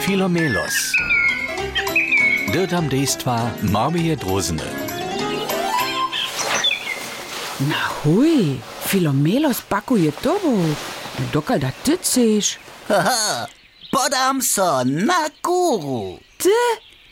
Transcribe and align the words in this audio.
Filomelos. 0.00 0.74
Dirtam 2.52 2.88
dejstva 2.88 3.50
Marmije 3.62 4.16
Drozene. 4.16 4.64
Na 7.68 7.80
huj, 8.00 8.56
Filomelos 8.86 9.60
pakuje 9.68 10.12
tobo. 10.22 10.56
Dokal 11.32 11.58
da 11.58 11.70
ty 11.84 11.96
chceš? 12.00 12.56
Haha, 12.88 13.46
podam 13.92 14.42
so 14.42 14.84
na 14.84 15.28
górу. 15.42 16.18
Ty? 16.38 16.56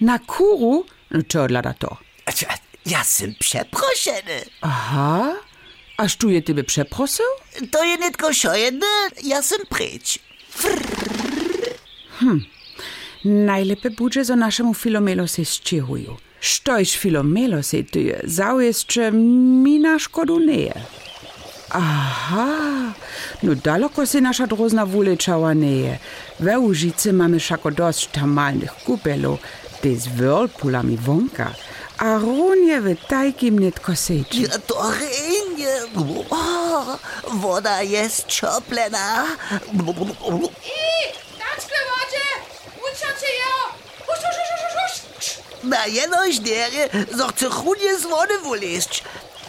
Na 0.00 0.18
kuru? 0.18 0.86
Čo 1.28 1.44
odlada 1.44 1.72
to? 1.78 1.96
Ja 2.86 3.04
sam 3.04 3.34
przeproszony. 3.38 4.44
Aha. 4.60 5.34
Aż 5.96 6.16
tu 6.16 6.30
je 6.30 6.42
tebe 6.42 6.64
przeprosił? 6.64 7.26
To 7.70 7.84
je 7.84 7.96
nitko 7.98 8.32
šo 8.32 8.54
jedne, 8.54 8.86
ja 9.22 9.42
sam 9.42 9.58
pryč. 9.70 10.18
Najlepiej 13.28 13.90
budże 13.90 14.24
za 14.24 14.36
naszemu 14.36 14.74
Filomelosy 14.74 15.44
z 15.44 15.60
Čihuju. 15.60 16.16
Štojš 16.40 16.96
Filomelosy 16.96 17.84
tu 17.84 17.98
je, 17.98 18.20
zał 18.24 18.60
jeszcze 18.60 19.12
mi 19.12 19.78
na 19.78 19.98
szkodu 19.98 20.38
nie 20.38 20.60
je. 20.60 20.74
Aha, 21.70 22.92
no 23.42 23.54
daleko 23.54 24.06
se 24.06 24.20
naša 24.20 24.46
drozna 24.46 24.84
vulečava 24.84 25.54
ne 25.54 25.72
je. 25.76 25.98
V 26.40 26.58
Užici 26.58 27.12
mamy 27.12 27.40
šako 27.40 27.70
dost 27.70 28.12
tamalnih 28.12 28.72
kupelov, 28.86 29.38
te 29.82 29.96
z 29.96 30.08
vrlpulami 30.16 30.96
vonka. 30.96 31.52
A 31.98 32.16
Ron 32.16 32.64
je 32.68 32.80
v 32.80 32.96
tajkim 33.08 33.58
netko 33.58 33.92
seči. 33.94 34.42
Ja, 34.42 34.58
to 34.58 34.74
Ron 34.74 35.58
je, 35.58 35.74
oh, 36.30 36.96
voda 37.32 37.80
je 37.80 38.08
ščopljena. 38.08 39.26
Na 45.78 45.86
jednoś 45.86 46.38
dere, 46.38 46.88
so 47.18 47.28
chce 47.28 47.50
chunie 47.50 47.98
z 47.98 48.02
wody. 48.02 48.34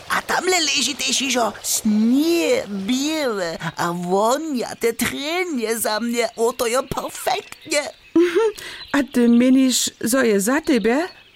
A 0.10 0.22
tamle 0.22 0.60
leży 0.60 0.96
też 0.96 1.22
iżo 1.22 1.54
snie 1.64 2.64
białe, 2.68 3.58
a 3.78 3.94
wonia 3.94 4.76
te 4.76 4.94
trenie 4.94 5.80
za 5.80 6.00
mnie, 6.00 6.30
o 6.36 6.54
to 6.54 6.68
je 6.68 6.84
perfektnie. 6.84 7.82
A 8.98 8.98
ty 9.14 9.30
menisz, 9.30 9.90
zo 10.02 10.22
je 10.24 10.42
za? 10.42 10.62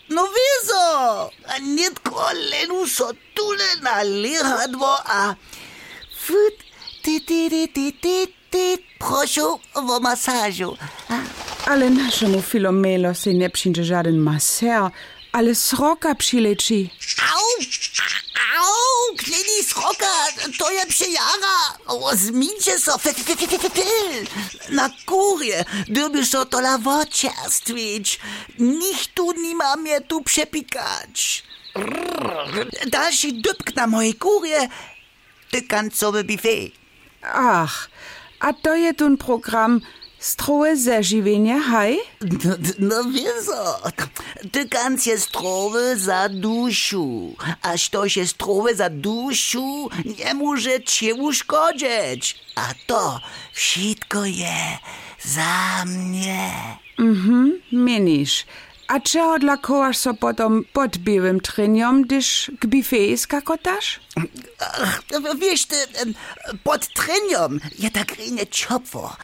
No 0.09 0.27
wieso, 0.35 1.29
a 1.47 1.57
nitko 1.57 2.25
lenu 2.51 2.87
so 2.87 3.11
tule 3.33 3.69
na 3.81 4.03
lihadwo, 4.03 4.97
a 5.05 5.35
fyt, 6.25 6.57
ty, 7.01 7.21
ty, 7.21 7.49
ty, 7.49 7.67
ty, 7.67 7.91
ty, 8.01 8.27
ty, 8.51 8.77
proszę 8.99 9.57
o 9.73 9.99
masażu. 9.99 10.77
A, 11.09 11.42
Ale 11.65 11.89
naszemu 11.89 12.41
Filomelose 12.41 13.33
nie 13.33 13.49
przyjdzie 13.49 13.83
żaden 13.83 14.17
maser, 14.17 14.89
ale 15.31 15.55
sroka 15.55 16.15
przyleci. 16.15 16.89
Au! 17.33 17.65
Au! 18.57 19.15
Kleini 19.17 19.63
Schrocker, 19.63 20.57
to 20.59 20.71
je 20.71 20.85
przejara! 20.85 21.57
O, 21.87 22.15
zmińcie 22.15 22.79
so. 22.79 22.99
Na 24.69 24.89
kurie, 25.05 25.65
dyby 25.87 26.25
so 26.25 26.45
to 26.45 26.59
la 26.59 26.77
woczerstwić. 26.77 28.19
Nikt 28.59 29.13
tu 29.13 29.31
nie 29.31 29.55
ma 29.55 29.75
mnie 29.75 30.01
tu 30.01 30.21
przepikać. 30.21 31.43
Dalszy 32.87 33.31
dybk 33.31 33.75
na 33.75 33.87
mojej 33.87 34.13
kurie, 34.13 34.69
tykancowy 35.51 36.23
buffet. 36.23 36.71
Ach, 37.33 37.89
a 38.39 38.53
to 38.53 38.75
je 38.75 38.93
tun 38.93 39.17
program 39.17 39.81
Stroje 40.23 40.77
zaživenja, 40.77 41.59
haj? 41.59 41.99
No, 42.21 42.55
no 42.79 43.03
wieso, 43.11 43.79
ty 44.51 44.69
kanc 44.69 45.05
jest 45.05 45.29
zdrowy 45.29 45.99
za 45.99 46.29
duszu, 46.29 47.35
a 47.61 47.75
to 47.91 48.09
się 48.09 48.25
zdrowy 48.25 48.75
za 48.75 48.89
duszu 48.89 49.89
nie 50.17 50.33
może 50.33 50.83
cię 50.83 51.15
uszkodzić. 51.15 52.39
A 52.55 52.73
to 52.87 53.19
wszystko 53.53 54.25
je 54.25 54.77
za 55.19 55.85
mnie. 55.85 56.51
Meniš. 57.71 58.45
A 58.93 58.99
čeho 58.99 59.39
dla 59.39 59.57
kołasz 59.57 59.97
so 59.97 60.13
potom 60.13 60.63
pod 60.73 60.97
białym 60.97 61.39
treniom, 61.39 62.01
gdyż 62.01 62.51
k 62.59 62.65
buffet 62.65 63.19
skakotasz? 63.19 63.99
Ach, 64.59 65.01
wiesz 65.41 65.65
ty, 65.65 65.75
em, 65.75 66.13
pod 66.63 66.87
treniom 66.93 67.59
je 67.79 67.91
tak 67.91 68.15
rine 68.15 68.45
ciopło. 68.47 69.15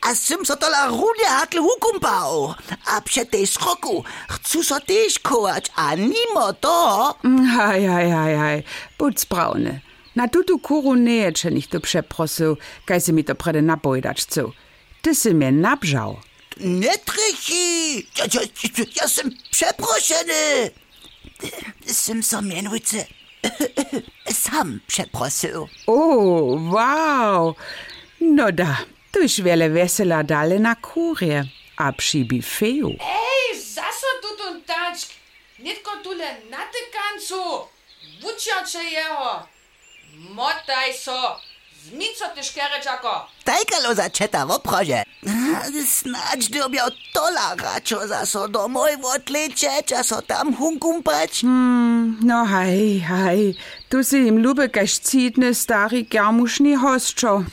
A 0.00 0.14
sym 0.14 0.46
so 0.46 0.56
to 0.56 0.66
la 0.66 0.86
runie 0.86 1.28
hakle 1.28 1.60
hukumpał. 1.60 2.54
A 2.86 3.00
przed 3.00 3.30
tej 3.30 3.46
schroku 3.46 4.04
chcą 4.28 4.62
so 4.62 4.80
też 4.80 5.18
kołać, 5.18 5.70
a 5.76 5.96
mimo 5.96 6.52
to... 6.60 7.14
Haj, 7.56 7.86
haj, 7.86 8.10
haj, 8.10 8.36
haj, 8.36 8.62
budź 8.98 9.20
sprawny. 9.20 9.80
Na 10.16 10.28
tutu 10.28 10.58
kuru 10.58 10.94
nie 10.94 11.16
jeszcze 11.16 11.50
nicht 11.50 11.70
to 11.70 11.80
przeprosił, 11.80 12.56
kaj 12.86 13.00
si 13.00 13.12
mi 13.12 13.24
to 13.24 13.34
prede 13.34 13.62
napojdać 13.62 14.22
chcą. 14.22 14.52
Ty 15.02 15.14
si 15.14 15.34
mnie 15.34 15.52
nabżał. 15.52 16.27
Nie 16.60 16.98
trychi! 16.98 17.96
Ja, 18.18 18.24
ja, 18.34 18.40
ja, 18.40 18.84
ja 18.96 19.02
jestem 19.02 19.30
przeproszony! 19.50 20.70
Jestem 21.86 22.22
so 22.22 22.42
mianujcy 22.42 23.06
sam 24.32 24.80
przeprosił. 24.86 25.68
O, 25.86 25.94
wow! 26.72 27.54
No 28.20 28.52
da, 28.52 28.76
tuż 29.12 29.40
wiele 29.40 29.70
wesela 29.70 30.24
dale 30.24 30.58
na 30.58 30.74
kurie, 30.74 31.44
a 31.76 31.92
przy 31.92 32.24
buffetu. 32.24 32.90
Ej, 33.00 33.60
zaso 33.60 34.06
tu 34.22 34.28
tu 34.36 34.60
taczk! 34.66 35.08
Nitko 35.58 35.90
tule 36.02 36.36
na 36.50 36.58
tykancu! 36.72 37.68
Uciącie 38.22 38.84
jeho! 38.84 39.46
Motaj 40.14 40.94
so! 40.94 41.40
Zmico 41.86 42.24
težkerečako. 42.34 43.28
Tajkalo 43.44 43.94
začeta 43.94 44.44
v 44.44 44.58
prože. 44.64 45.02
Snač 45.86 46.50
dobijo 46.50 46.90
tola 47.14 47.54
račo 47.54 48.00
za 48.06 48.26
so 48.26 48.46
domoj 48.46 48.96
v 48.98 49.04
otleče, 49.14 49.86
če 49.86 50.02
so 50.04 50.20
tam 50.20 50.52
hunkum 50.58 51.02
pač. 51.02 51.42
Mm, 51.46 52.18
no, 52.26 52.42
haj, 52.44 52.98
haj, 53.08 53.54
tu 53.88 54.02
se 54.02 54.18
jim 54.18 54.42
ljube 54.42 54.68
kašcitne 54.68 55.54
stari 55.54 56.02
germušni 56.02 56.74
hostčo. 56.76 57.44